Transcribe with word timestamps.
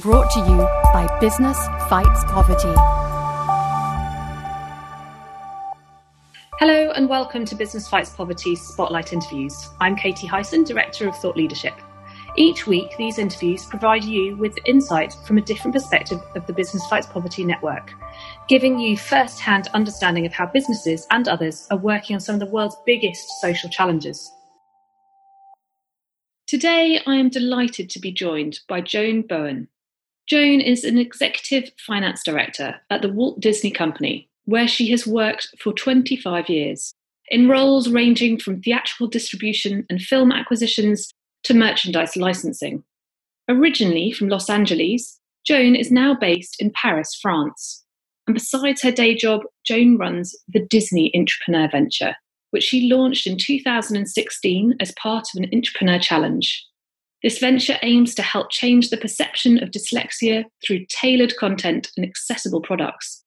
brought 0.00 0.30
to 0.30 0.38
you 0.38 0.58
by 0.92 1.08
Business 1.20 1.58
Fights 1.88 2.22
Poverty. 2.26 2.72
Hello 6.60 6.92
and 6.92 7.08
welcome 7.08 7.44
to 7.44 7.56
Business 7.56 7.88
Fights 7.88 8.10
Poverty 8.10 8.54
Spotlight 8.54 9.12
Interviews. 9.12 9.70
I'm 9.80 9.96
Katie 9.96 10.28
Hyson, 10.28 10.62
Director 10.62 11.08
of 11.08 11.16
Thought 11.16 11.36
Leadership. 11.36 11.74
Each 12.36 12.64
week, 12.64 12.96
these 12.96 13.18
interviews 13.18 13.64
provide 13.64 14.04
you 14.04 14.36
with 14.36 14.56
insight 14.66 15.16
from 15.26 15.36
a 15.36 15.42
different 15.42 15.74
perspective 15.74 16.20
of 16.36 16.46
the 16.46 16.52
Business 16.52 16.86
Fights 16.86 17.08
Poverty 17.08 17.44
network, 17.44 17.92
giving 18.48 18.78
you 18.78 18.96
first 18.96 19.40
hand 19.40 19.66
understanding 19.74 20.26
of 20.26 20.32
how 20.32 20.46
businesses 20.46 21.08
and 21.10 21.26
others 21.26 21.66
are 21.72 21.78
working 21.78 22.14
on 22.14 22.20
some 22.20 22.36
of 22.36 22.40
the 22.40 22.46
world's 22.46 22.76
biggest 22.86 23.28
social 23.40 23.68
challenges. 23.68 24.30
Today, 26.46 27.00
I 27.04 27.16
am 27.16 27.30
delighted 27.30 27.90
to 27.90 27.98
be 27.98 28.12
joined 28.12 28.60
by 28.68 28.80
Joan 28.80 29.22
Bowen. 29.22 29.66
Joan 30.28 30.60
is 30.60 30.84
an 30.84 30.98
executive 30.98 31.70
finance 31.86 32.22
director 32.22 32.76
at 32.90 33.00
the 33.00 33.08
Walt 33.08 33.40
Disney 33.40 33.70
Company, 33.70 34.28
where 34.44 34.68
she 34.68 34.90
has 34.90 35.06
worked 35.06 35.48
for 35.58 35.72
25 35.72 36.50
years 36.50 36.92
in 37.30 37.48
roles 37.48 37.88
ranging 37.88 38.38
from 38.38 38.60
theatrical 38.60 39.06
distribution 39.06 39.86
and 39.88 40.02
film 40.02 40.30
acquisitions 40.30 41.10
to 41.44 41.54
merchandise 41.54 42.14
licensing. 42.14 42.84
Originally 43.48 44.12
from 44.12 44.28
Los 44.28 44.50
Angeles, 44.50 45.18
Joan 45.46 45.74
is 45.74 45.90
now 45.90 46.14
based 46.14 46.60
in 46.60 46.70
Paris, 46.72 47.18
France. 47.20 47.84
And 48.26 48.34
besides 48.34 48.82
her 48.82 48.92
day 48.92 49.14
job, 49.14 49.42
Joan 49.64 49.96
runs 49.96 50.36
the 50.46 50.60
Disney 50.60 51.10
Entrepreneur 51.14 51.70
Venture, 51.70 52.14
which 52.50 52.64
she 52.64 52.90
launched 52.92 53.26
in 53.26 53.38
2016 53.38 54.74
as 54.78 54.92
part 54.92 55.28
of 55.34 55.42
an 55.42 55.48
Entrepreneur 55.54 55.98
Challenge. 55.98 56.66
This 57.22 57.38
venture 57.38 57.78
aims 57.82 58.14
to 58.14 58.22
help 58.22 58.50
change 58.50 58.90
the 58.90 58.96
perception 58.96 59.62
of 59.62 59.70
dyslexia 59.70 60.44
through 60.64 60.86
tailored 60.88 61.36
content 61.36 61.90
and 61.96 62.06
accessible 62.06 62.60
products. 62.60 63.24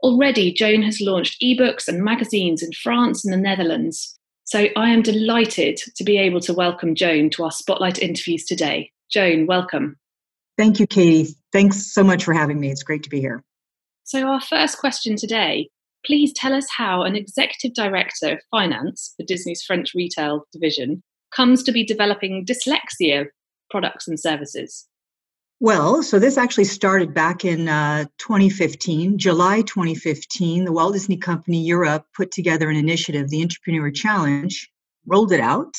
Already, 0.00 0.52
Joan 0.52 0.82
has 0.82 1.00
launched 1.00 1.42
ebooks 1.42 1.88
and 1.88 2.04
magazines 2.04 2.62
in 2.62 2.70
France 2.72 3.24
and 3.24 3.32
the 3.32 3.38
Netherlands. 3.38 4.16
So 4.44 4.66
I 4.76 4.90
am 4.90 5.02
delighted 5.02 5.80
to 5.96 6.04
be 6.04 6.18
able 6.18 6.40
to 6.40 6.54
welcome 6.54 6.94
Joan 6.94 7.30
to 7.30 7.44
our 7.44 7.50
Spotlight 7.50 7.98
interviews 7.98 8.44
today. 8.44 8.90
Joan, 9.10 9.46
welcome. 9.46 9.96
Thank 10.56 10.78
you, 10.78 10.86
Katie. 10.86 11.34
Thanks 11.52 11.92
so 11.92 12.04
much 12.04 12.24
for 12.24 12.34
having 12.34 12.60
me. 12.60 12.70
It's 12.70 12.82
great 12.82 13.02
to 13.04 13.10
be 13.10 13.20
here. 13.20 13.42
So, 14.04 14.26
our 14.26 14.40
first 14.40 14.78
question 14.78 15.16
today 15.16 15.68
Please 16.04 16.32
tell 16.32 16.52
us 16.52 16.66
how 16.76 17.02
an 17.02 17.14
executive 17.14 17.74
director 17.74 18.32
of 18.32 18.40
finance 18.50 19.14
for 19.16 19.24
Disney's 19.24 19.62
French 19.62 19.94
retail 19.94 20.46
division 20.52 21.02
comes 21.34 21.62
to 21.62 21.72
be 21.72 21.84
developing 21.84 22.44
dyslexia 22.44 23.26
products 23.72 24.06
and 24.06 24.20
services. 24.20 24.86
Well, 25.58 26.02
so 26.02 26.18
this 26.18 26.38
actually 26.38 26.64
started 26.64 27.14
back 27.14 27.44
in 27.44 27.68
uh, 27.68 28.04
2015, 28.18 29.16
July 29.16 29.62
2015. 29.62 30.64
The 30.64 30.72
Walt 30.72 30.92
Disney 30.92 31.16
Company 31.16 31.62
Europe 31.64 32.04
put 32.16 32.32
together 32.32 32.68
an 32.68 32.76
initiative, 32.76 33.30
the 33.30 33.42
Entrepreneur 33.42 33.90
Challenge, 33.90 34.70
rolled 35.06 35.32
it 35.32 35.40
out, 35.40 35.74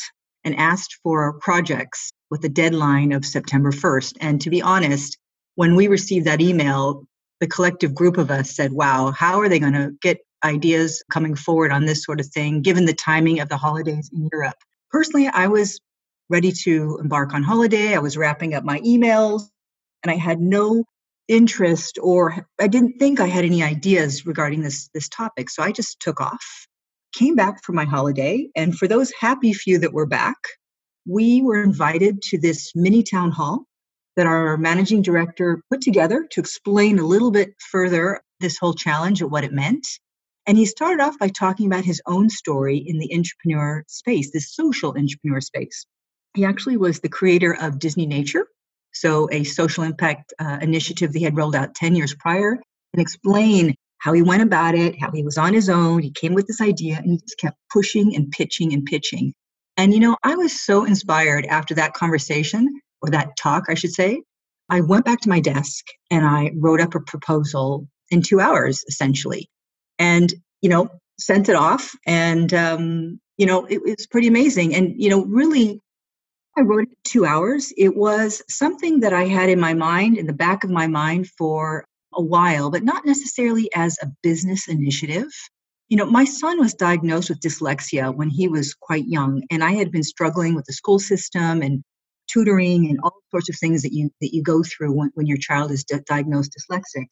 and 0.46 0.56
asked 0.56 1.00
for 1.04 1.34
projects 1.40 2.12
with 2.32 2.44
a 2.46 2.50
deadline 2.50 3.12
of 3.12 3.26
September 3.26 3.72
1st. 3.72 4.14
And 4.22 4.42
to 4.42 4.50
be 4.50 4.62
honest, 4.62 5.18
when 5.56 5.76
we 5.76 5.88
received 5.88 6.28
that 6.28 6.42
email, 6.42 7.06
the 7.42 7.48
collective 7.48 7.94
group 7.94 8.18
of 8.18 8.32
us 8.32 8.56
said, 8.56 8.72
wow, 8.72 9.12
how 9.12 9.40
are 9.42 9.50
they 9.50 9.60
going 9.60 9.74
to 9.74 9.92
get 10.02 10.20
ideas 10.46 11.04
coming 11.12 11.36
forward 11.36 11.72
on 11.72 11.86
this 11.86 12.04
sort 12.04 12.20
of 12.22 12.28
thing, 12.28 12.62
given 12.62 12.86
the 12.86 12.94
timing 12.94 13.42
of 13.42 13.50
the 13.50 13.58
holidays 13.58 14.10
in 14.14 14.30
Europe? 14.32 14.56
Personally, 14.92 15.28
I 15.28 15.48
was 15.48 15.80
ready 16.30 16.52
to 16.64 16.98
embark 17.02 17.34
on 17.34 17.44
holiday. 17.44 17.96
I 17.96 18.00
was 18.00 18.18
wrapping 18.18 18.54
up 18.54 18.64
my 18.64 18.80
emails 18.82 19.44
and 20.04 20.12
I 20.12 20.16
had 20.16 20.40
no 20.40 20.84
interest 21.28 21.98
or 22.02 22.48
I 22.60 22.68
didn't 22.68 23.00
think 23.00 23.20
I 23.20 23.28
had 23.28 23.46
any 23.46 23.64
ideas 23.64 24.26
regarding 24.26 24.62
this 24.62 24.90
this 24.94 25.10
topic. 25.10 25.50
So 25.50 25.64
I 25.64 25.72
just 25.72 26.00
took 26.00 26.20
off, 26.22 26.68
came 27.14 27.36
back 27.36 27.64
for 27.64 27.72
my 27.74 27.86
holiday, 27.86 28.50
and 28.56 28.76
for 28.76 28.88
those 28.88 29.12
happy 29.20 29.54
few 29.54 29.80
that 29.80 29.94
were 29.94 30.06
back, 30.06 30.38
we 31.08 31.42
were 31.42 31.64
invited 31.64 32.22
to 32.24 32.38
this 32.38 32.72
mini 32.76 33.04
town 33.04 33.32
hall 33.32 33.66
that 34.16 34.28
our 34.28 34.58
managing 34.58 35.02
director 35.02 35.62
put 35.72 35.82
together 35.82 36.28
to 36.32 36.40
explain 36.40 37.00
a 37.00 37.06
little 37.06 37.32
bit 37.32 37.54
further 37.72 38.22
this 38.40 38.58
whole 38.58 38.74
challenge 38.74 39.22
and 39.22 39.32
what 39.32 39.44
it 39.44 39.52
meant. 39.52 39.88
And 40.46 40.58
he 40.58 40.66
started 40.66 41.02
off 41.02 41.18
by 41.18 41.30
talking 41.30 41.68
about 41.68 41.86
his 41.86 42.02
own 42.06 42.30
story 42.30 42.78
in 42.78 43.00
the 43.00 43.14
entrepreneur 43.16 43.84
space, 43.88 44.32
this 44.32 44.54
social 44.54 44.96
entrepreneur 44.98 45.42
space. 45.42 45.86
He 46.36 46.46
actually 46.46 46.78
was 46.78 47.00
the 47.00 47.10
creator 47.10 47.54
of 47.54 47.76
Disneynature, 47.76 48.44
so 48.94 49.30
a 49.32 49.44
social 49.44 49.84
impact 49.84 50.34
uh, 50.40 50.60
initiative 50.62 51.14
that 51.14 51.20
he 51.20 51.26
had 51.26 51.38
rolled 51.38 51.56
out 51.56 51.76
10 51.76 51.96
years 51.96 52.14
prior, 52.16 52.52
and 52.94 53.02
explain 53.02 53.76
how 54.00 54.14
he 54.14 54.22
went 54.22 54.44
about 54.44 54.76
it, 54.76 55.00
how 55.00 55.12
he 55.12 55.24
was 55.24 55.38
on 55.38 55.54
his 55.54 55.70
own. 55.70 56.02
He 56.02 56.12
came 56.12 56.34
with 56.34 56.48
this 56.48 56.62
idea 56.62 56.98
and 56.98 57.12
he 57.12 57.18
just 57.18 57.38
kept 57.38 57.58
pushing 57.72 58.16
and 58.16 58.30
pitching 58.32 58.74
and 58.74 58.86
pitching. 58.86 59.34
And, 59.78 59.94
you 59.94 60.00
know, 60.00 60.18
I 60.24 60.36
was 60.36 60.62
so 60.62 60.84
inspired 60.84 61.46
after 61.46 61.74
that 61.76 61.94
conversation 61.94 62.82
or 63.02 63.10
that 63.12 63.38
talk, 63.38 63.66
I 63.70 63.76
should 63.76 63.94
say, 63.94 64.22
I 64.70 64.82
went 64.82 65.06
back 65.06 65.22
to 65.22 65.30
my 65.30 65.40
desk 65.40 65.86
and 66.10 66.26
I 66.26 66.52
wrote 66.56 66.82
up 66.82 66.96
a 66.96 67.00
proposal 67.00 67.88
in 68.10 68.22
two 68.22 68.40
hours, 68.40 68.84
essentially, 68.88 69.50
and 70.00 70.34
you 70.62 70.70
know 70.70 70.90
sent 71.20 71.50
it 71.50 71.56
off. 71.56 71.94
And 72.06 72.54
um, 72.54 73.20
you 73.38 73.46
know 73.46 73.66
it, 73.66 73.82
was 73.84 74.08
pretty 74.08 74.28
amazing. 74.28 74.74
And 74.76 74.94
you 74.98 75.10
know, 75.10 75.26
really, 75.26 75.80
I 76.56 76.62
wrote 76.62 76.84
it 76.84 76.98
two 77.04 77.26
hours. 77.26 77.74
It 77.78 77.96
was 77.96 78.42
something 78.48 79.00
that 79.00 79.14
I 79.14 79.26
had 79.26 79.50
in 79.50 79.60
my 79.60 79.74
mind, 79.74 80.18
in 80.18 80.28
the 80.28 80.34
back 80.34 80.64
of 80.64 80.70
my 80.70 80.88
mind, 80.88 81.28
for 81.28 81.86
a 82.14 82.22
while, 82.22 82.70
but 82.70 82.84
not 82.84 83.06
necessarily 83.06 83.70
as 83.76 83.98
a 84.02 84.12
business 84.22 84.68
initiative. 84.68 85.30
You 85.90 85.98
know, 85.98 86.06
my 86.06 86.26
son 86.26 86.60
was 86.60 86.74
diagnosed 86.74 87.30
with 87.30 87.40
dyslexia 87.40 88.16
when 88.16 88.30
he 88.30 88.48
was 88.48 88.76
quite 88.76 89.08
young, 89.08 89.44
and 89.50 89.64
I 89.64 89.72
had 89.72 89.92
been 89.92 90.04
struggling 90.04 90.54
with 90.54 90.66
the 90.66 90.74
school 90.74 91.00
system 91.00 91.62
and 91.62 91.84
tutoring 92.32 92.88
and 92.90 93.00
all 93.04 93.22
sorts 93.32 93.50
of 93.50 93.56
things 93.58 93.82
that 93.82 93.94
you 93.94 94.10
that 94.22 94.34
you 94.34 94.42
go 94.42 94.64
through 94.64 94.94
when, 94.94 95.12
when 95.16 95.28
your 95.28 95.38
child 95.38 95.72
is 95.72 95.84
di- 95.84 96.00
diagnosed 96.08 96.56
dyslexic 96.58 97.06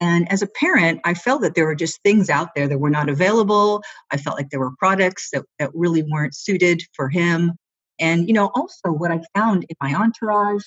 and 0.00 0.30
as 0.30 0.42
a 0.42 0.48
parent 0.48 1.00
i 1.04 1.14
felt 1.14 1.40
that 1.40 1.54
there 1.54 1.66
were 1.66 1.74
just 1.74 2.02
things 2.02 2.28
out 2.28 2.48
there 2.54 2.68
that 2.68 2.78
were 2.78 2.90
not 2.90 3.08
available 3.08 3.82
i 4.10 4.16
felt 4.16 4.36
like 4.36 4.50
there 4.50 4.60
were 4.60 4.74
products 4.78 5.30
that, 5.32 5.44
that 5.58 5.70
really 5.72 6.02
weren't 6.10 6.34
suited 6.34 6.82
for 6.94 7.08
him 7.08 7.52
and 7.98 8.28
you 8.28 8.34
know 8.34 8.50
also 8.54 8.90
what 8.90 9.10
i 9.10 9.20
found 9.34 9.64
in 9.64 9.76
my 9.80 9.94
entourage 9.94 10.64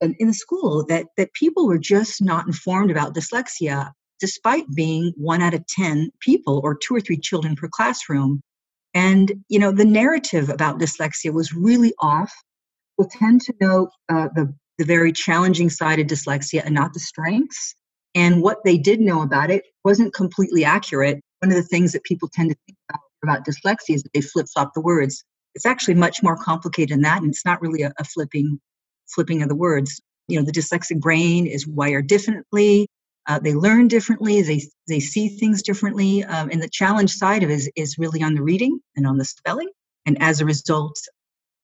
and 0.00 0.14
in 0.18 0.28
the 0.28 0.34
school 0.34 0.84
that 0.86 1.06
that 1.16 1.32
people 1.32 1.66
were 1.66 1.78
just 1.78 2.22
not 2.22 2.46
informed 2.46 2.90
about 2.90 3.14
dyslexia 3.14 3.90
despite 4.18 4.64
being 4.74 5.12
one 5.16 5.42
out 5.42 5.54
of 5.54 5.66
ten 5.66 6.10
people 6.20 6.60
or 6.64 6.74
two 6.76 6.94
or 6.94 7.00
three 7.00 7.18
children 7.18 7.54
per 7.56 7.68
classroom 7.68 8.40
and 8.94 9.32
you 9.48 9.58
know 9.58 9.70
the 9.70 9.84
narrative 9.84 10.48
about 10.48 10.78
dyslexia 10.78 11.32
was 11.32 11.52
really 11.52 11.92
off 11.98 12.32
will 12.96 13.08
tend 13.08 13.42
to 13.42 13.54
know 13.60 13.88
uh, 14.08 14.28
the, 14.34 14.52
the 14.78 14.84
very 14.84 15.12
challenging 15.12 15.70
side 15.70 15.98
of 15.98 16.06
dyslexia 16.06 16.62
and 16.64 16.74
not 16.74 16.92
the 16.92 17.00
strengths. 17.00 17.74
And 18.14 18.42
what 18.42 18.64
they 18.64 18.78
did 18.78 19.00
know 19.00 19.22
about 19.22 19.50
it 19.50 19.64
wasn't 19.84 20.14
completely 20.14 20.64
accurate. 20.64 21.20
One 21.40 21.50
of 21.50 21.56
the 21.56 21.62
things 21.62 21.92
that 21.92 22.04
people 22.04 22.28
tend 22.32 22.50
to 22.50 22.56
think 22.66 22.78
about, 22.88 23.00
about 23.22 23.46
dyslexia 23.46 23.94
is 23.94 24.02
that 24.02 24.12
they 24.14 24.22
flip 24.22 24.46
flop 24.52 24.72
the 24.74 24.80
words. 24.80 25.22
It's 25.56 25.66
actually 25.66 25.94
much 25.94 26.22
more 26.22 26.36
complicated 26.36 26.94
than 26.94 27.02
that, 27.02 27.22
and 27.22 27.30
it's 27.30 27.44
not 27.44 27.60
really 27.60 27.82
a, 27.82 27.92
a 27.98 28.04
flipping 28.04 28.60
flipping 29.08 29.42
of 29.42 29.48
the 29.48 29.56
words. 29.56 30.00
You 30.28 30.38
know, 30.38 30.44
the 30.44 30.52
dyslexic 30.52 31.00
brain 31.00 31.46
is 31.46 31.66
wired 31.66 32.06
differently. 32.06 32.86
Uh, 33.26 33.40
they 33.40 33.54
learn 33.54 33.88
differently. 33.88 34.42
They 34.42 34.62
they 34.86 35.00
see 35.00 35.28
things 35.28 35.62
differently. 35.62 36.22
Um, 36.24 36.50
and 36.50 36.62
the 36.62 36.68
challenge 36.68 37.12
side 37.12 37.42
of 37.42 37.50
it 37.50 37.54
is, 37.54 37.70
is 37.74 37.98
really 37.98 38.22
on 38.22 38.34
the 38.34 38.42
reading 38.42 38.78
and 38.94 39.06
on 39.06 39.18
the 39.18 39.24
spelling. 39.24 39.70
And 40.04 40.20
as 40.22 40.40
a 40.40 40.44
result, 40.44 40.96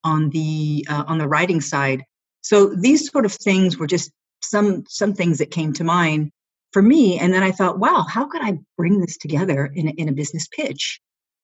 on 0.04 0.30
the 0.30 0.86
uh, 0.88 1.04
on 1.06 1.18
the 1.18 1.28
writing 1.28 1.60
side. 1.60 2.02
So 2.40 2.74
these 2.74 3.10
sort 3.10 3.24
of 3.24 3.32
things 3.32 3.78
were 3.78 3.86
just 3.86 4.10
some 4.42 4.84
some 4.88 5.14
things 5.14 5.38
that 5.38 5.50
came 5.50 5.72
to 5.74 5.84
mind 5.84 6.30
for 6.72 6.82
me. 6.82 7.18
And 7.18 7.32
then 7.32 7.42
I 7.42 7.52
thought, 7.52 7.78
wow, 7.78 8.04
how 8.08 8.24
could 8.24 8.42
I 8.42 8.58
bring 8.76 9.00
this 9.00 9.16
together 9.18 9.70
in 9.74 9.88
a, 9.88 9.90
in 9.92 10.08
a 10.08 10.12
business 10.12 10.48
pitch? 10.48 11.00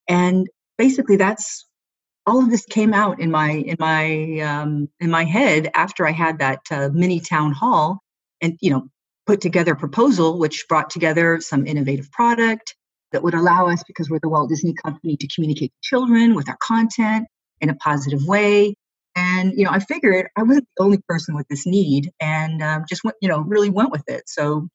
And 0.09 0.49
basically, 0.79 1.17
that's 1.17 1.68
all 2.29 2.43
of 2.43 2.51
this 2.51 2.65
came 2.67 2.93
out 2.93 3.21
in 3.21 3.31
my 3.31 3.51
in 3.51 3.77
my 3.79 4.41
um, 4.41 4.89
in 5.01 5.11
my 5.11 5.25
head 5.25 5.71
after 5.75 6.07
I 6.07 6.13
had 6.13 6.39
that 6.39 6.61
uh, 6.71 6.91
mini 6.93 7.21
town 7.21 7.53
hall, 7.53 8.01
and 8.41 8.57
you 8.61 8.71
know, 8.71 8.89
put 9.27 9.41
together 9.41 9.73
a 9.73 9.77
proposal 9.77 10.39
which 10.39 10.67
brought 10.69 10.91
together 10.91 11.41
some 11.41 11.67
innovative 11.67 12.11
product 12.13 12.77
that 13.13 13.23
would 13.23 13.35
allow 13.35 13.69
us, 13.69 13.83
because 13.87 14.11
we're 14.11 14.21
the 14.23 14.29
Walt 14.29 14.51
Disney 14.51 14.75
Company, 14.75 15.17
to 15.17 15.29
communicate 15.35 15.71
to 15.71 15.89
children 15.89 16.35
with 16.35 16.49
our 16.49 16.59
content, 16.63 17.27
in 17.61 17.71
a 17.71 17.75
positive 17.77 18.27
way. 18.27 18.75
And, 19.17 19.53
you 19.57 19.65
know, 19.65 19.71
I 19.71 19.81
figured 19.81 20.29
I 20.37 20.43
wasn't 20.43 20.69
the 20.77 20.85
only 20.85 20.99
person 21.09 21.35
with 21.35 21.49
this 21.49 21.67
need 21.67 22.11
and 22.21 22.63
um, 22.63 22.85
just 22.89 23.03
went, 23.03 23.17
you 23.21 23.29
know, 23.29 23.41
really 23.41 23.71
went 23.71 23.91
with 23.91 24.05
it. 24.07 24.23
So, 24.27 24.69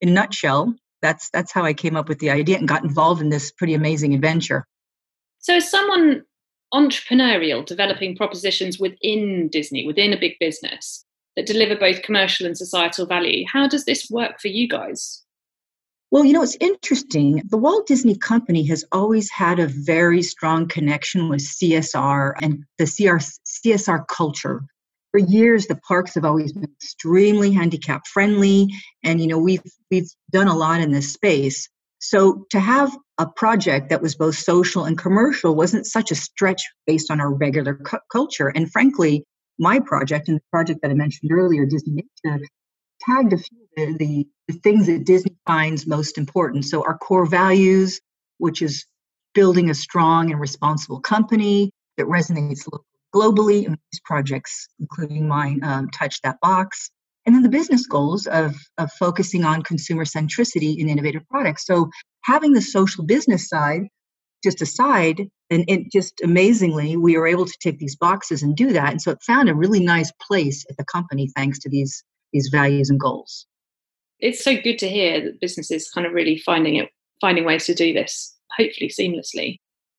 in 0.00 0.10
a 0.10 0.12
nutshell, 0.12 0.74
that's 1.02 1.30
that's 1.30 1.50
how 1.50 1.64
I 1.64 1.72
came 1.74 1.96
up 1.96 2.08
with 2.08 2.20
the 2.20 2.30
idea 2.30 2.58
and 2.58 2.68
got 2.68 2.84
involved 2.84 3.20
in 3.20 3.30
this 3.30 3.50
pretty 3.50 3.74
amazing 3.74 4.14
adventure. 4.14 4.64
So, 5.40 5.56
as 5.56 5.68
someone 5.68 6.22
entrepreneurial, 6.72 7.64
developing 7.64 8.16
propositions 8.16 8.78
within 8.78 9.48
Disney, 9.48 9.86
within 9.86 10.12
a 10.12 10.18
big 10.18 10.34
business, 10.38 11.04
that 11.36 11.46
deliver 11.46 11.76
both 11.76 12.02
commercial 12.02 12.46
and 12.46 12.56
societal 12.56 13.06
value. 13.06 13.44
How 13.50 13.68
does 13.68 13.84
this 13.84 14.08
work 14.10 14.40
for 14.40 14.48
you 14.48 14.68
guys? 14.68 15.22
Well, 16.10 16.24
you 16.24 16.32
know, 16.32 16.42
it's 16.42 16.56
interesting. 16.60 17.42
The 17.48 17.58
Walt 17.58 17.86
Disney 17.86 18.16
Company 18.16 18.64
has 18.66 18.84
always 18.92 19.30
had 19.30 19.58
a 19.58 19.66
very 19.66 20.22
strong 20.22 20.66
connection 20.66 21.28
with 21.28 21.40
CSR 21.40 22.32
and 22.40 22.64
the 22.78 22.86
CR, 22.86 23.18
CSR 23.18 24.06
culture. 24.08 24.62
For 25.10 25.20
years, 25.20 25.66
the 25.66 25.76
parks 25.76 26.14
have 26.14 26.24
always 26.24 26.52
been 26.52 26.64
extremely 26.64 27.52
handicap 27.52 28.06
friendly, 28.06 28.68
and 29.02 29.20
you 29.20 29.26
know 29.26 29.38
we've 29.38 29.62
we've 29.90 30.10
done 30.30 30.48
a 30.48 30.56
lot 30.56 30.80
in 30.80 30.92
this 30.92 31.12
space. 31.12 31.68
So 31.98 32.46
to 32.50 32.60
have 32.60 32.96
a 33.18 33.26
project 33.26 33.90
that 33.90 34.00
was 34.00 34.14
both 34.14 34.36
social 34.36 34.84
and 34.84 34.96
commercial 34.96 35.54
wasn't 35.54 35.86
such 35.86 36.10
a 36.10 36.14
stretch 36.14 36.62
based 36.86 37.10
on 37.10 37.20
our 37.20 37.32
regular 37.32 37.74
cu- 37.74 37.98
culture. 38.12 38.48
And 38.48 38.70
frankly, 38.70 39.24
my 39.58 39.80
project 39.80 40.28
and 40.28 40.38
the 40.38 40.42
project 40.52 40.80
that 40.82 40.90
I 40.90 40.94
mentioned 40.94 41.32
earlier, 41.32 41.66
Disney 41.66 42.04
Nature, 42.24 42.46
tagged 43.00 43.32
a 43.32 43.38
few 43.38 43.58
of 43.76 43.98
the, 43.98 44.26
the 44.46 44.54
things 44.54 44.86
that 44.86 45.04
Disney 45.04 45.36
finds 45.46 45.86
most 45.86 46.16
important. 46.16 46.64
So 46.64 46.82
our 46.84 46.96
core 46.96 47.26
values, 47.26 48.00
which 48.38 48.62
is 48.62 48.86
building 49.34 49.68
a 49.68 49.74
strong 49.74 50.30
and 50.30 50.40
responsible 50.40 51.00
company 51.00 51.70
that 51.96 52.06
resonates 52.06 52.68
globally. 53.14 53.66
And 53.66 53.76
these 53.90 54.00
projects, 54.04 54.68
including 54.78 55.26
mine, 55.26 55.60
um, 55.64 55.88
touch 55.90 56.20
that 56.22 56.40
box. 56.40 56.90
And 57.26 57.34
then 57.34 57.42
the 57.42 57.48
business 57.48 57.86
goals 57.86 58.26
of, 58.26 58.54
of 58.78 58.90
focusing 58.92 59.44
on 59.44 59.62
consumer 59.62 60.04
centricity 60.04 60.78
in 60.78 60.88
innovative 60.88 61.28
products. 61.28 61.66
So 61.66 61.90
having 62.28 62.52
the 62.52 62.62
social 62.62 63.04
business 63.04 63.48
side 63.48 63.88
just 64.44 64.62
aside, 64.62 65.28
and 65.50 65.64
it 65.66 65.90
just 65.90 66.20
amazingly, 66.22 66.96
we 66.96 67.16
were 67.16 67.26
able 67.26 67.46
to 67.46 67.58
take 67.60 67.78
these 67.78 67.96
boxes 67.96 68.42
and 68.42 68.54
do 68.54 68.72
that. 68.72 68.90
And 68.92 69.02
so 69.02 69.10
it 69.10 69.22
found 69.26 69.48
a 69.48 69.54
really 69.54 69.80
nice 69.80 70.12
place 70.28 70.64
at 70.70 70.76
the 70.76 70.84
company 70.84 71.28
thanks 71.34 71.58
to 71.60 71.68
these 71.68 72.04
these 72.32 72.48
values 72.52 72.90
and 72.90 73.00
goals. 73.00 73.46
It's 74.20 74.44
so 74.44 74.56
good 74.56 74.78
to 74.78 74.88
hear 74.88 75.20
that 75.24 75.40
businesses 75.40 75.90
kind 75.90 76.06
of 76.06 76.12
really 76.12 76.38
finding 76.38 76.76
it 76.76 76.90
finding 77.20 77.44
ways 77.44 77.66
to 77.66 77.74
do 77.74 77.92
this, 77.92 78.36
hopefully 78.56 78.90
seamlessly. 78.90 79.56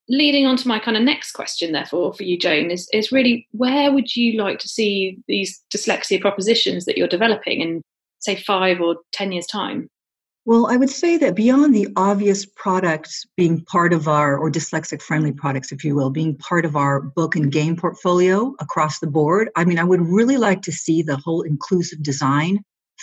Leading 0.08 0.46
on 0.46 0.58
to 0.58 0.68
my 0.68 0.80
kind 0.80 0.96
of 0.96 1.04
next 1.04 1.34
question, 1.34 1.72
therefore, 1.72 2.14
for 2.14 2.24
you, 2.24 2.38
Joan, 2.38 2.72
is, 2.72 2.88
is 2.94 3.12
really 3.12 3.48
where 3.52 3.92
would 3.92 4.16
you 4.16 4.42
like 4.42 4.58
to 4.60 4.68
see 4.68 5.18
these 5.28 5.62
dyslexia 5.76 6.22
propositions 6.22 6.86
that 6.86 6.98
you're 6.98 7.08
developing 7.08 7.62
in, 7.62 7.81
say, 8.20 8.36
five 8.36 8.80
or 8.81 8.98
10 9.12 9.34
years' 9.34 9.46
time? 9.46 9.90
Well, 10.46 10.68
I 10.68 10.78
would 10.78 10.90
say 10.90 11.18
that 11.18 11.36
beyond 11.36 11.76
the 11.76 11.90
obvious 11.96 12.46
products 12.46 13.26
being 13.38 13.64
part 13.66 13.94
of 13.94 14.08
our, 14.08 14.38
or 14.38 14.50
dyslexic 14.50 15.02
friendly 15.02 15.32
products, 15.32 15.72
if 15.72 15.84
you 15.84 15.96
will, 15.96 16.10
being 16.10 16.38
part 16.38 16.66
of 16.66 16.76
our 16.76 17.02
book 17.02 17.36
and 17.36 17.52
game 17.52 17.76
portfolio 17.76 18.56
across 18.60 19.00
the 19.00 19.08
board, 19.08 19.50
I 19.56 19.66
mean, 19.66 19.78
I 19.78 19.84
would 19.84 20.02
really 20.02 20.38
like 20.38 20.62
to 20.64 20.72
see 20.72 21.04
the 21.04 21.18
whole 21.18 21.44
inclusive 21.44 22.02
design 22.02 22.60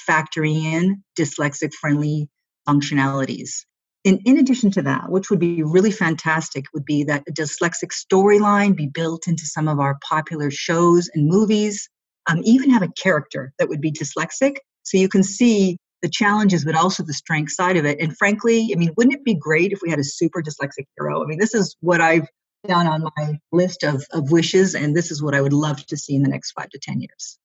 factoring 0.09 0.62
in 0.65 1.03
dyslexic 1.19 1.73
friendly 1.75 2.29
functionalities. 2.67 3.65
And 4.05 4.21
in 4.25 4.38
addition 4.38 4.71
to 4.73 4.83
that, 4.83 5.11
which 5.11 5.31
would 5.31 5.41
be 5.41 5.62
really 5.62 5.91
fantastic, 5.91 6.65
would 6.75 6.85
be 6.85 7.05
that 7.05 7.25
a 7.29 7.33
dyslexic 7.33 7.91
storyline 7.93 8.75
be 8.77 8.87
built 8.87 9.29
into 9.29 9.47
some 9.47 9.69
of 9.69 9.79
our 9.79 9.99
popular 10.09 10.50
shows 10.50 11.09
and 11.15 11.29
movies. 11.29 11.88
Um, 12.29 12.41
even 12.44 12.71
have 12.71 12.83
a 12.83 12.93
character 13.00 13.53
that 13.59 13.69
would 13.69 13.81
be 13.81 13.93
dyslexic 13.93 14.56
so 14.83 14.99
you 14.99 15.09
can 15.09 15.23
see 15.23 15.79
the 16.06 16.11
challenges, 16.11 16.64
but 16.64 16.76
also 16.76 17.03
the 17.03 17.12
strength 17.12 17.50
side 17.50 17.76
of 17.76 17.85
it. 17.85 17.99
And 18.00 18.17
frankly, 18.17 18.70
I 18.73 18.79
mean, 18.79 18.93
wouldn't 18.97 19.17
it 19.17 19.25
be 19.25 19.35
great 19.35 19.73
if 19.73 19.81
we 19.82 19.91
had 19.91 19.99
a 19.99 20.05
super 20.05 20.41
dyslexic 20.41 20.87
hero? 20.97 21.20
I 21.20 21.26
mean, 21.26 21.41
this 21.41 21.53
is 21.53 21.75
what 21.81 22.00
I've 22.00 22.29
done 22.69 22.87
on 22.87 23.11
my 23.17 23.41
list 23.50 23.82
of, 23.82 24.05
of 24.12 24.31
wishes, 24.31 24.76
and 24.76 24.97
this 24.97 25.11
is 25.11 25.20
what 25.20 25.35
I 25.35 25.41
would 25.41 25.53
love 25.53 25.85
to 25.87 25.97
see 25.97 26.14
in 26.14 26.23
the 26.23 26.29
next 26.29 26.53
five 26.53 26.70
to 26.70 26.79
10 26.81 27.00
years. 27.00 27.38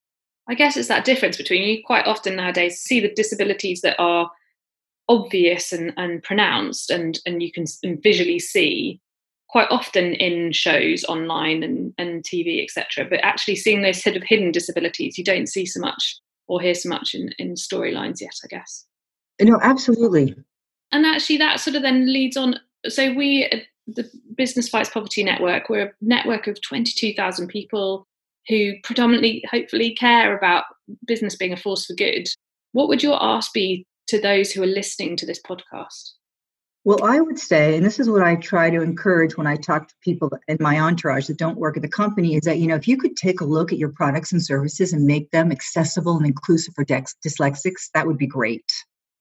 I 0.48 0.54
guess 0.54 0.78
it's 0.78 0.90
that 0.90 1.06
difference 1.06 1.38
between 1.38 1.64
you 1.64 1.82
quite 1.84 2.06
often 2.06 2.36
nowadays 2.36 2.80
see 2.80 3.00
the 3.00 3.14
disabilities 3.14 3.82
that 3.82 3.96
are 3.98 4.30
obvious 5.10 5.72
and, 5.72 5.92
and 5.98 6.22
pronounced 6.22 6.92
and, 6.92 7.20
and 7.26 7.42
you 7.42 7.52
can 7.52 7.66
visually 8.04 8.40
see 8.40 9.02
quite 9.50 9.68
often 9.72 10.14
in 10.14 10.52
shows 10.52 11.04
online 11.06 11.64
and, 11.64 11.94
and 11.98 12.24
TV, 12.24 12.64
etc. 12.64 13.08
But 13.10 13.24
actually 13.24 13.56
seeing 13.56 13.82
those 13.82 14.02
sort 14.02 14.16
of 14.16 14.24
hidden 14.26 14.52
disabilities, 14.52 15.18
you 15.18 15.24
don't 15.24 15.48
see 15.48 15.66
so 15.66 15.80
much 15.80 16.22
or 16.52 16.60
hear 16.60 16.76
so 16.76 16.90
much 16.90 17.16
in, 17.16 17.30
in 17.40 17.54
storylines 17.54 18.20
yet, 18.20 18.36
I 18.44 18.48
guess. 18.48 18.86
No, 19.40 19.58
absolutely. 19.64 20.36
And 20.92 21.06
actually, 21.06 21.38
that 21.38 21.62
sort 21.62 21.78
of 21.78 21.82
then 21.82 22.12
leads 22.12 22.36
on. 22.36 22.60
So, 22.90 23.14
we, 23.14 23.50
the 23.88 24.10
Business 24.36 24.68
Fights 24.68 24.90
Poverty 24.90 25.24
Network, 25.24 25.70
we're 25.70 25.86
a 25.86 25.92
network 26.02 26.48
of 26.48 26.62
22,000 26.62 27.48
people 27.48 28.06
who 28.50 28.74
predominantly, 28.84 29.46
hopefully, 29.50 29.96
care 29.96 30.38
about 30.38 30.66
business 31.08 31.38
being 31.38 31.54
a 31.54 31.58
force 31.58 31.86
for 31.86 31.94
good. 31.94 32.28
What 32.74 32.90
would 32.90 33.02
your 33.02 33.18
ask 33.24 33.54
be 33.54 33.86
to 34.08 34.20
those 34.20 34.52
who 34.52 34.62
are 34.62 34.68
listening 34.68 35.16
to 35.18 35.26
this 35.26 35.42
podcast? 35.42 36.12
Well, 36.84 37.04
I 37.04 37.20
would 37.20 37.38
say, 37.38 37.78
and 37.78 37.86
this 37.86 38.00
is 38.00 38.10
what 38.10 38.24
I 38.24 38.36
try 38.36 38.72
to 38.72 38.82
encourage 38.82 39.38
when 39.38 39.46
I 39.46 39.56
talk 39.56 39.88
to 39.88 39.94
people 40.04 40.32
in 40.48 40.58
my 40.60 40.80
entourage 40.80 41.28
that 41.28 41.38
don't 41.38 41.60
work 41.60 41.78
at 41.78 41.84
the 41.84 41.90
company, 41.90 42.34
is 42.36 42.42
that, 42.42 42.58
you 42.58 42.66
know, 42.66 42.76
if 42.76 42.88
you 42.88 42.98
could 42.98 43.16
take 43.16 43.40
a 43.40 43.46
look 43.46 43.72
at 43.72 43.78
your 43.78 43.92
products 43.92 44.32
and 44.32 44.44
services 44.44 44.92
and 44.92 45.06
make 45.06 45.30
them 45.30 45.52
accessible 45.52 46.18
and 46.18 46.26
inclusive 46.26 46.74
for 46.74 46.84
dyslexics, 46.84 47.90
that 47.94 48.08
would 48.08 48.18
be 48.18 48.26
great. 48.26 48.66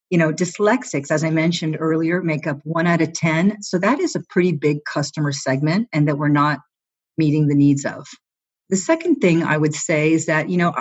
You 0.08 0.16
know, 0.16 0.32
dyslexics, 0.32 1.10
as 1.10 1.22
I 1.22 1.28
mentioned 1.28 1.76
earlier, 1.78 2.22
make 2.22 2.46
up 2.46 2.60
one 2.64 2.86
out 2.86 3.02
of 3.02 3.12
10. 3.12 3.62
So 3.62 3.78
that 3.78 4.00
is 4.00 4.16
a 4.16 4.24
pretty 4.30 4.52
big 4.52 4.78
customer 4.90 5.30
segment 5.30 5.86
and 5.92 6.08
that 6.08 6.16
we're 6.16 6.28
not 6.28 6.60
meeting 7.18 7.46
the 7.46 7.54
needs 7.54 7.84
of. 7.84 8.06
The 8.70 8.76
second 8.76 9.16
thing 9.16 9.42
I 9.42 9.58
would 9.58 9.74
say 9.74 10.12
is 10.12 10.24
that, 10.26 10.48
you 10.48 10.56
know, 10.56 10.74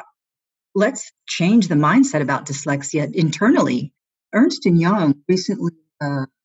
let's 0.76 1.12
change 1.28 1.68
the 1.68 1.76
mindset 1.76 2.22
about 2.22 2.46
dyslexia 2.46 3.14
internally. 3.14 3.92
Ernst 4.31 4.64
& 4.64 4.66
Young 4.66 5.16
recently 5.28 5.69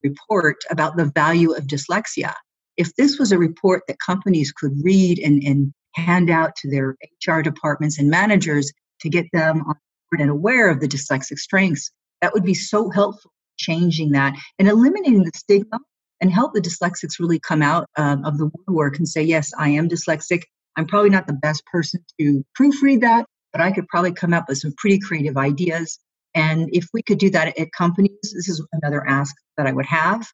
report 0.02 0.56
about 0.70 0.96
the 0.96 1.10
value 1.14 1.52
of 1.52 1.66
dyslexia. 1.66 2.34
If 2.76 2.94
this 2.96 3.18
was 3.18 3.32
a 3.32 3.38
report 3.38 3.82
that 3.88 3.98
companies 4.04 4.52
could 4.52 4.72
read 4.82 5.18
and, 5.18 5.42
and 5.42 5.72
hand 5.94 6.30
out 6.30 6.56
to 6.56 6.70
their 6.70 6.96
HR 7.26 7.40
departments 7.40 7.98
and 7.98 8.10
managers 8.10 8.72
to 9.00 9.08
get 9.08 9.26
them 9.32 9.60
on 9.60 9.74
board 10.10 10.20
and 10.20 10.30
aware 10.30 10.68
of 10.68 10.80
the 10.80 10.88
dyslexic 10.88 11.38
strengths, 11.38 11.90
that 12.20 12.32
would 12.32 12.44
be 12.44 12.54
so 12.54 12.90
helpful 12.90 13.30
changing 13.56 14.10
that 14.12 14.34
and 14.58 14.68
eliminating 14.68 15.22
the 15.22 15.30
stigma 15.34 15.78
and 16.20 16.32
help 16.32 16.54
the 16.54 16.60
dyslexics 16.60 17.20
really 17.20 17.38
come 17.38 17.62
out 17.62 17.86
um, 17.96 18.24
of 18.24 18.38
the 18.38 18.46
woodwork 18.46 18.98
and 18.98 19.08
say, 19.08 19.22
yes, 19.22 19.52
I 19.58 19.70
am 19.70 19.88
dyslexic. 19.88 20.42
I'm 20.76 20.86
probably 20.86 21.10
not 21.10 21.26
the 21.26 21.34
best 21.34 21.64
person 21.66 22.04
to 22.18 22.44
proofread 22.58 23.02
that, 23.02 23.26
but 23.52 23.60
I 23.60 23.70
could 23.70 23.86
probably 23.88 24.12
come 24.12 24.34
up 24.34 24.48
with 24.48 24.58
some 24.58 24.74
pretty 24.76 24.98
creative 24.98 25.36
ideas 25.36 25.98
and 26.34 26.68
if 26.72 26.88
we 26.92 27.02
could 27.02 27.18
do 27.18 27.30
that 27.30 27.58
at 27.58 27.72
companies, 27.72 28.18
this 28.22 28.48
is 28.48 28.64
another 28.72 29.06
ask 29.06 29.34
that 29.56 29.66
I 29.66 29.72
would 29.72 29.86
have. 29.86 30.26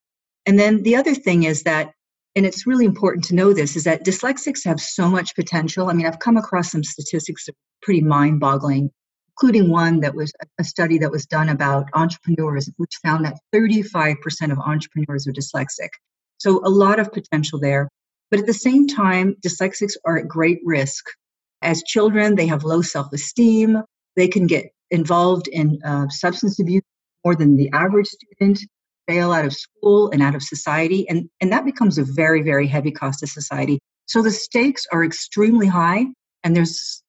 And 0.47 0.59
then 0.59 0.83
the 0.83 0.97
other 0.97 1.15
thing 1.15 1.43
is 1.43 1.63
that, 1.65 1.93
and 2.35 2.47
it's 2.47 2.67
really 2.67 2.87
important 2.87 3.25
to 3.27 3.35
know 3.35 3.53
this, 3.53 3.77
is 3.77 3.85
that 3.85 4.05
dyslexics 4.05 4.65
have 4.65 4.81
so 4.81 5.09
much 5.09 5.35
potential. 5.35 5.89
I 5.89 5.93
mean, 5.93 6.07
I've 6.07 6.19
come 6.19 6.37
across 6.37 6.71
some 6.71 6.85
statistics 6.85 7.45
that 7.47 7.53
are 7.53 7.83
pretty 7.83 8.01
mind 8.01 8.41
boggling, 8.41 8.91
including 9.29 9.71
one 9.71 10.01
that 10.01 10.15
was 10.15 10.33
a 10.59 10.65
study 10.65 10.97
that 10.99 11.11
was 11.11 11.27
done 11.27 11.51
about 11.51 11.89
entrepreneurs, 11.93 12.71
which 12.79 12.99
found 13.05 13.25
that 13.27 13.39
35% 13.55 14.17
of 14.51 14.59
entrepreneurs 14.59 15.27
are 15.27 15.33
dyslexic. 15.33 15.91
So 16.39 16.61
a 16.65 16.71
lot 16.71 16.99
of 16.99 17.13
potential 17.13 17.61
there. 17.61 17.91
But 18.31 18.41
at 18.41 18.47
the 18.47 18.55
same 18.55 18.87
time, 18.87 19.37
dyslexics 19.45 19.95
are 20.07 20.19
at 20.19 20.29
great 20.29 20.61
risk. 20.65 21.05
As 21.63 21.83
children, 21.83 22.37
they 22.37 22.47
have 22.47 22.65
low 22.65 22.81
self 22.81 23.13
esteem. 23.13 23.83
They 24.17 24.29
can 24.29 24.47
get 24.47 24.71
involved 24.91 25.49
in 25.49 25.79
uh, 25.85 26.09
substance 26.09 26.59
abuse 26.59 26.83
more 27.25 27.35
than 27.35 27.57
the 27.57 27.71
average 27.73 28.09
student, 28.09 28.61
fail 29.07 29.33
out 29.33 29.45
of 29.45 29.53
school 29.53 30.11
and 30.11 30.23
out 30.23 30.35
of 30.35 30.43
society, 30.43 31.09
and, 31.09 31.29
and 31.41 31.53
that 31.53 31.65
becomes 31.65 31.99
a 31.99 32.05
very, 32.05 32.43
very 32.43 32.67
heavy 32.67 32.91
cost 32.91 33.21
to 33.21 33.27
society. 33.27 33.79
So 34.07 34.23
the 34.23 34.31
stakes 34.31 34.87
are 34.93 35.05
extremely 35.05 35.67
high, 35.67 36.07
and 36.43 36.57
there's 36.57 37.03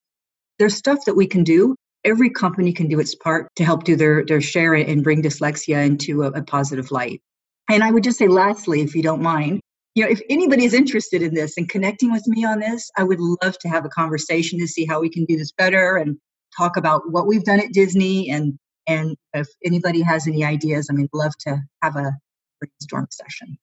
there's 0.60 0.76
stuff 0.76 1.00
that 1.06 1.16
we 1.16 1.26
can 1.26 1.44
do. 1.44 1.76
Every 2.04 2.30
company 2.30 2.72
can 2.72 2.88
do 2.88 3.00
its 3.00 3.16
part 3.16 3.48
to 3.56 3.66
help 3.66 3.84
do 3.84 3.96
their, 3.96 4.24
their 4.24 4.42
share 4.42 4.76
and 4.76 5.04
bring 5.04 5.24
dyslexia 5.24 5.84
into 5.86 6.22
a, 6.24 6.28
a 6.28 6.44
positive 6.44 6.92
light. 6.92 7.20
And 7.68 7.84
I 7.84 7.90
would 7.90 8.04
just 8.04 8.20
say, 8.20 8.28
lastly, 8.28 8.82
if 8.82 8.94
you 8.94 9.02
don't 9.02 9.22
mind, 9.22 9.62
you 9.96 10.04
know, 10.04 10.10
if 10.12 10.22
anybody 10.30 10.66
is 10.66 10.74
interested 10.74 11.22
in 11.22 11.34
this 11.34 11.58
and 11.58 11.68
connecting 11.68 12.12
with 12.12 12.28
me 12.28 12.46
on 12.46 12.60
this, 12.60 12.92
I 12.96 13.04
would 13.04 13.20
love 13.20 13.58
to 13.60 13.70
have 13.70 13.86
a 13.86 13.90
conversation 13.90 14.60
to 14.60 14.68
see 14.68 14.86
how 14.86 15.02
we 15.02 15.10
can 15.10 15.26
do 15.26 15.36
this 15.36 15.52
better 15.52 15.98
and 15.98 16.18
talk 16.58 16.78
about 16.78 17.10
what 17.12 17.28
we've 17.28 17.44
done 17.44 17.60
at 17.60 17.72
Disney 17.74 18.30
and 18.30 18.58
and 18.88 19.16
if 19.34 19.48
anybody 19.64 20.02
has 20.02 20.28
any 20.28 20.44
ideas, 20.44 20.88
I 20.90 20.94
mean, 20.94 21.08
love 21.14 21.34
to 21.42 21.62
have 21.82 21.96
a 21.96 22.14
brainstorm 22.60 23.08
session. 23.12 23.58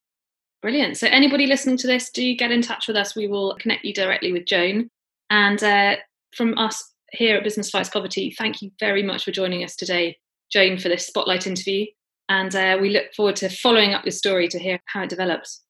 Brilliant. 0.62 0.96
So 0.96 1.06
anybody 1.08 1.46
listening 1.46 1.76
to 1.78 1.86
this, 1.86 2.10
do 2.10 2.34
get 2.34 2.50
in 2.50 2.62
touch 2.62 2.88
with 2.88 2.96
us. 2.96 3.14
We 3.14 3.28
will 3.28 3.56
connect 3.60 3.84
you 3.84 3.94
directly 3.94 4.32
with 4.32 4.44
Joan. 4.44 4.90
And 5.30 5.62
uh, 5.62 5.96
from 6.34 6.56
us 6.58 6.92
here 7.12 7.36
at 7.36 7.44
Business 7.44 7.70
Fights 7.70 7.90
Poverty, 7.90 8.34
thank 8.36 8.62
you 8.62 8.70
very 8.80 9.02
much 9.02 9.24
for 9.24 9.30
joining 9.30 9.62
us 9.62 9.76
today, 9.76 10.16
Joan, 10.50 10.78
for 10.78 10.88
this 10.88 11.06
spotlight 11.06 11.46
interview. 11.46 11.86
And 12.28 12.54
uh, 12.54 12.78
we 12.80 12.90
look 12.90 13.14
forward 13.14 13.36
to 13.36 13.48
following 13.48 13.94
up 13.94 14.04
your 14.04 14.12
story 14.12 14.48
to 14.48 14.58
hear 14.58 14.80
how 14.86 15.02
it 15.02 15.10
develops. 15.10 15.62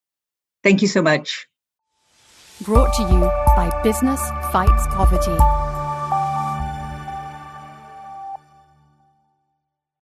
Thank 0.64 0.82
you 0.82 0.88
so 0.88 1.02
much. 1.02 1.46
Brought 2.62 2.92
to 2.94 3.02
you 3.02 3.20
by 3.54 3.70
Business 3.82 4.20
Fights 4.50 4.86
Poverty. 4.88 5.77